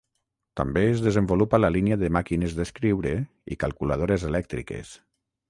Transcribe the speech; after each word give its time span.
També, 0.59 0.81
es 0.93 1.03
desenvolupa 1.07 1.59
la 1.59 1.69
línia 1.75 1.97
de 2.05 2.09
màquines 2.17 2.57
d'escriure 2.61 3.13
i 3.57 3.61
calculadores 3.67 4.27
elèctriques. 4.33 4.97